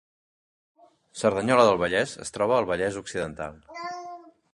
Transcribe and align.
Cerdanyola 1.19 1.65
del 1.69 1.77
Vallès 1.83 2.13
es 2.25 2.35
troba 2.37 2.57
al 2.61 2.69
Vallès 2.71 2.97
Occidental 3.03 3.61